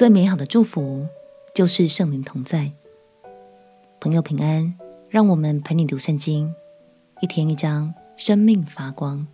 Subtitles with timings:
[0.00, 1.06] 最美好的祝福
[1.54, 2.72] 就是圣灵同在。
[4.00, 4.74] 朋友平安，
[5.10, 6.54] 让我们陪你读圣经，
[7.20, 9.26] 一天一章，生命发光。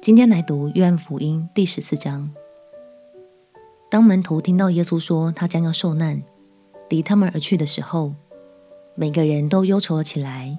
[0.00, 2.30] 今天来读约翰福音第十四章。
[3.90, 6.22] 当门徒听到耶稣说他将要受难，
[6.88, 8.14] 离他们而去的时候，
[8.94, 10.58] 每个人都忧愁了起来。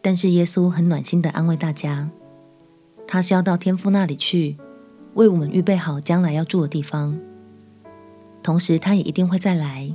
[0.00, 2.08] 但是耶稣很暖心地安慰大家，
[3.06, 4.56] 他是要到天父那里去，
[5.12, 7.20] 为我们预备好将来要住的地方。
[8.44, 9.90] 同时，他也一定会再来，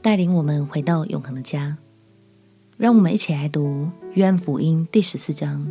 [0.00, 1.76] 带领我们回到永恒的家。
[2.78, 5.70] 让我们一起来读约翰福音第十四章。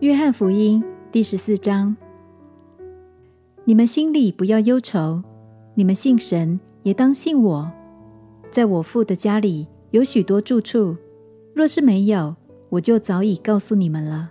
[0.00, 1.94] 约翰福音第十四章：
[3.64, 5.22] 你们心里不要忧愁，
[5.74, 7.70] 你们信神也当信我。
[8.50, 10.96] 在我父的家里有许多住处，
[11.54, 12.34] 若是没有，
[12.70, 14.30] 我就早已告诉你们了。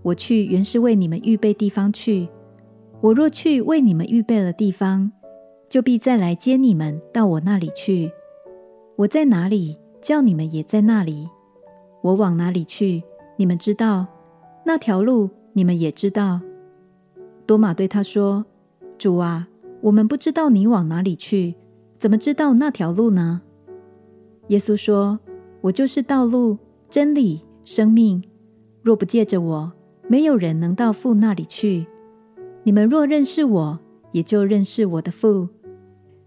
[0.00, 2.26] 我去原是为你们预备地方去。
[3.04, 5.12] 我若去为你们预备了地方，
[5.68, 8.10] 就必再来接你们到我那里去。
[8.96, 11.28] 我在哪里，叫你们也在那里。
[12.00, 13.02] 我往哪里去，
[13.36, 14.06] 你们知道；
[14.64, 16.40] 那条路，你们也知道。
[17.44, 18.46] 多马对他说
[18.96, 19.48] ：“主啊，
[19.82, 21.56] 我们不知道你往哪里去，
[21.98, 23.42] 怎么知道那条路呢？”
[24.48, 25.20] 耶稣说
[25.60, 26.56] ：“我就是道路、
[26.88, 28.24] 真理、生命。
[28.80, 29.72] 若不借着我，
[30.08, 31.86] 没有人能到父那里去。”
[32.66, 33.78] 你们若认识我，
[34.12, 35.46] 也就认识我的父。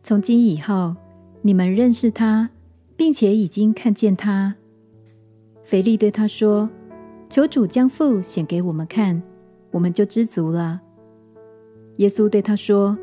[0.04, 0.96] 从今以后，
[1.42, 2.52] 你们认识他，
[2.96, 4.54] 并且已经看见他。
[5.64, 6.70] 腓力对他说
[7.28, 9.22] ：“求主将父显给我们看，
[9.72, 10.80] 我们就知足了。”
[11.98, 12.96] 耶稣对他说：“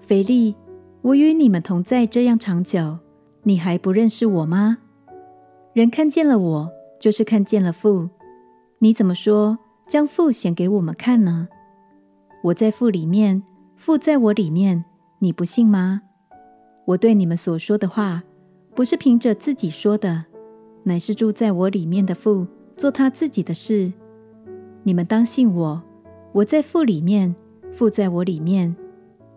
[0.00, 0.56] 腓力，
[1.02, 2.98] 我与你们同在这样长久，
[3.42, 4.78] 你还不认识我吗？
[5.74, 8.08] 人看见了我，就是看见了父。
[8.78, 11.48] 你怎么说将父显给我们看呢？”
[12.48, 13.42] 我在父里面，
[13.76, 14.82] 父在我里面，
[15.18, 16.00] 你不信吗？
[16.86, 18.22] 我对你们所说的话，
[18.74, 20.24] 不是凭着自己说的，
[20.84, 23.92] 乃是住在我里面的父做他自己的事。
[24.82, 25.82] 你们当信我，
[26.32, 27.36] 我在父里面，
[27.70, 28.74] 父在我里面。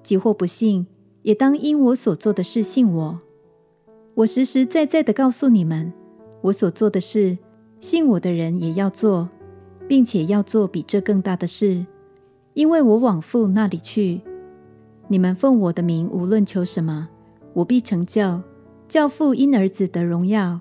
[0.03, 0.87] 即或不信，
[1.23, 3.19] 也当因我所做的事信我。
[4.15, 5.91] 我实实在在的告诉你们，
[6.43, 7.37] 我所做的事，
[7.81, 9.29] 信我的人也要做，
[9.85, 11.85] 并且要做比这更大的事。
[12.53, 14.21] 因为我往父那里去，
[15.07, 17.07] 你们奉我的名无论求什么，
[17.53, 18.41] 我必成就，
[18.87, 20.59] 教父因儿子得荣耀。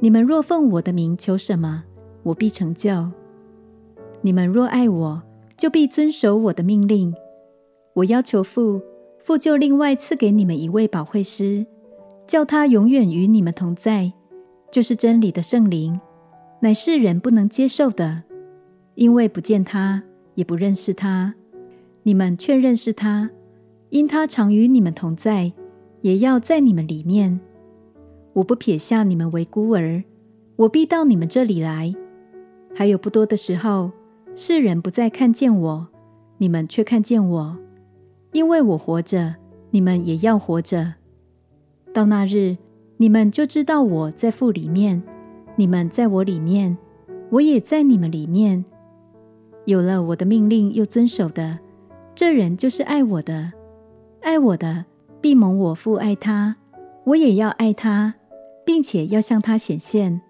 [0.00, 1.84] 你们若奉我的名求什么，
[2.22, 3.10] 我必成就。
[4.20, 5.22] 你们若爱我，
[5.56, 7.14] 就必遵守我的命令。
[7.94, 8.80] 我要求父，
[9.20, 11.66] 父就另外赐给你们一位保惠师，
[12.26, 14.12] 叫他永远与你们同在，
[14.70, 16.00] 就是真理的圣灵，
[16.60, 18.22] 乃世人不能接受的，
[18.94, 20.04] 因为不见他。
[20.34, 21.34] 也不认识他，
[22.02, 23.30] 你们却认识他，
[23.90, 25.52] 因他常与你们同在，
[26.00, 27.40] 也要在你们里面。
[28.32, 30.02] 我不撇下你们为孤儿，
[30.56, 31.94] 我必到你们这里来。
[32.74, 33.90] 还有不多的时候，
[34.34, 35.88] 世人不再看见我，
[36.38, 37.58] 你们却看见我，
[38.32, 39.34] 因为我活着，
[39.70, 40.94] 你们也要活着。
[41.92, 42.56] 到那日，
[42.96, 45.02] 你们就知道我在父里面，
[45.56, 46.78] 你们在我里面，
[47.28, 48.64] 我也在你们里面。
[49.64, 51.58] 有了我的命令又遵守的，
[52.14, 53.52] 这人就是爱我的。
[54.20, 54.84] 爱我的，
[55.20, 56.56] 必蒙我父爱他，
[57.04, 58.14] 我也要爱他，
[58.64, 60.20] 并且要向他显现。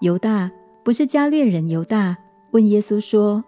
[0.00, 0.50] 犹大
[0.84, 2.16] 不是加略人犹大，
[2.52, 3.44] 问耶稣说：“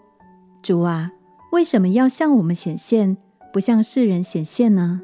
[0.63, 1.13] 主啊，
[1.53, 3.17] 为什么要向我们显现，
[3.53, 5.03] 不向世人显现呢？”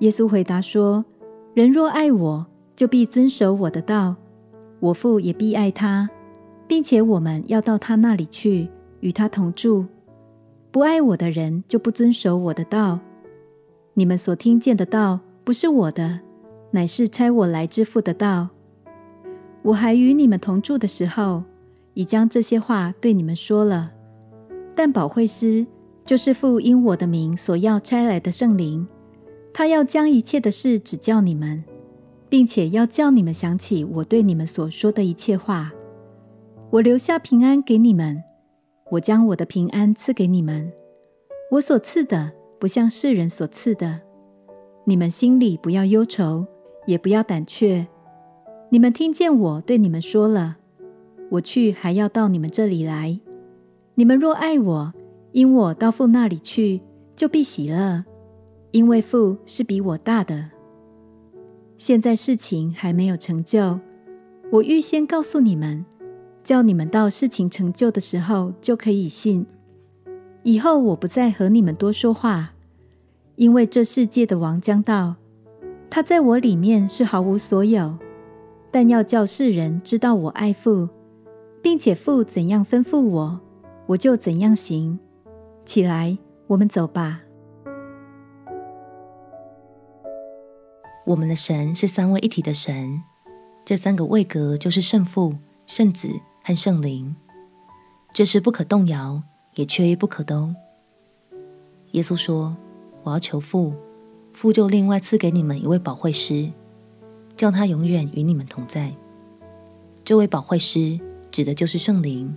[0.00, 1.04] 耶稣回答说
[1.54, 4.16] ：“人若爱我，就必遵守我的道，
[4.80, 6.08] 我父也必爱他，
[6.66, 8.68] 并且我们要到他那里去。”
[9.00, 9.86] 与他同住，
[10.70, 13.00] 不爱我的人就不遵守我的道。
[13.94, 16.20] 你们所听见的道不是我的，
[16.70, 18.48] 乃是差我来之父的道。
[19.62, 21.42] 我还与你们同住的时候，
[21.94, 23.90] 已将这些话对你们说了。
[24.74, 25.66] 但保惠师
[26.04, 28.86] 就是父因我的名所要差来的圣灵，
[29.52, 31.62] 他要将一切的事指教你们，
[32.28, 35.72] 并且要叫你们想起我对你们所说的一切话。
[36.70, 38.22] 我留下平安给你们。
[38.90, 40.72] 我将我的平安赐给你们，
[41.52, 44.00] 我所赐的不像世人所赐的。
[44.84, 46.44] 你们心里不要忧愁，
[46.86, 47.86] 也不要胆怯。
[48.70, 50.56] 你们听见我对你们说了，
[51.30, 53.20] 我去还要到你们这里来。
[53.94, 54.92] 你们若爱我，
[55.30, 56.80] 因我到父那里去，
[57.14, 58.04] 就必喜乐，
[58.72, 60.50] 因为父是比我大的。
[61.78, 63.78] 现在事情还没有成就，
[64.50, 65.86] 我预先告诉你们。
[66.42, 69.46] 叫你们到事情成就的时候就可以信。
[70.42, 72.52] 以后我不再和你们多说话，
[73.36, 75.16] 因为这世界的王将到，
[75.90, 77.98] 他在我里面是毫无所有。
[78.70, 80.88] 但要叫世人知道我爱父，
[81.60, 83.40] 并且父怎样吩咐我，
[83.86, 84.98] 我就怎样行。
[85.66, 86.16] 起来，
[86.46, 87.20] 我们走吧。
[91.06, 93.02] 我们的神是三位一体的神，
[93.64, 95.34] 这三个位格就是圣父、
[95.66, 96.08] 圣子
[96.42, 97.14] 和圣灵，
[98.12, 99.22] 这是不可动摇，
[99.54, 100.54] 也缺一不可的哦。
[101.92, 102.56] 耶稣说
[103.02, 103.74] ：“我要求父，
[104.32, 106.50] 父就另外赐给你们一位保惠师。”
[107.36, 108.94] 叫他永远与你们同在。
[110.04, 111.00] 这位保惠师
[111.30, 112.36] 指的就是圣灵，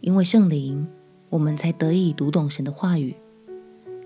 [0.00, 0.86] 因为圣灵，
[1.28, 3.16] 我们才得以读懂神的话语，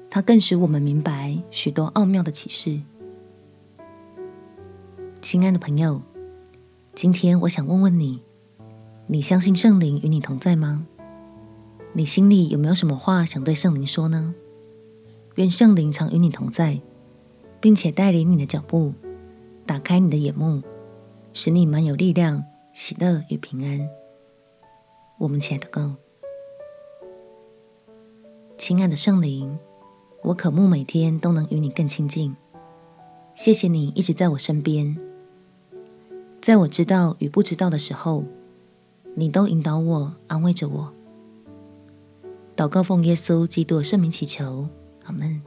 [0.08, 2.80] 他更使我们明白许多奥妙的启示。
[5.20, 6.00] 亲爱的朋友，
[6.94, 8.22] 今天我想问问你：
[9.06, 10.86] 你相信圣灵与你同在吗？
[11.92, 14.34] 你心里有没有什么话想对圣灵说呢？
[15.34, 16.80] 愿圣灵常与你同在，
[17.60, 18.94] 并且带领你的脚步。
[19.66, 20.62] 打开你的眼目，
[21.32, 23.88] 使你满有力量、喜乐与平安。
[25.18, 25.94] 我们起来祷告，
[28.56, 29.58] 亲爱的圣灵，
[30.22, 32.34] 我渴慕每天都能与你更亲近。
[33.34, 34.98] 谢谢你一直在我身边，
[36.40, 38.24] 在我知道与不知道的时候，
[39.14, 40.92] 你都引导我、安慰着我。
[42.56, 44.68] 祷告奉耶稣基督的圣名祈求，
[45.04, 45.40] 阿门。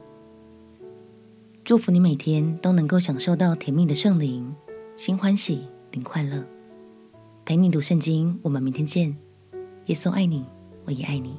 [1.64, 4.54] 祝福你每天都能够享受到甜蜜的圣灵，
[4.96, 5.60] 心欢喜，
[5.90, 6.44] 灵快乐。
[7.44, 9.16] 陪你读圣经，我们明天见。
[9.86, 10.44] 耶稣爱你，
[10.84, 11.36] 我也爱你。